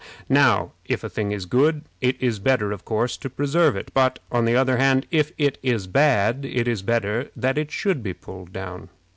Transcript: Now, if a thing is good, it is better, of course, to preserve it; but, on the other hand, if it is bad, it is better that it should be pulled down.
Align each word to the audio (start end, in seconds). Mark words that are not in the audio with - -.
Now, 0.29 0.71
if 0.85 1.03
a 1.03 1.09
thing 1.09 1.31
is 1.31 1.45
good, 1.45 1.83
it 2.01 2.17
is 2.19 2.39
better, 2.39 2.71
of 2.71 2.83
course, 2.83 3.17
to 3.17 3.29
preserve 3.29 3.75
it; 3.75 3.91
but, 3.93 4.17
on 4.31 4.45
the 4.45 4.55
other 4.55 4.77
hand, 4.77 5.05
if 5.11 5.31
it 5.37 5.59
is 5.61 5.85
bad, 5.85 6.43
it 6.43 6.67
is 6.67 6.81
better 6.81 7.29
that 7.35 7.59
it 7.59 7.69
should 7.69 8.01
be 8.01 8.13
pulled 8.15 8.51
down. 8.51 8.89